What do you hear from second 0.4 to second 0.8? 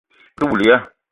woul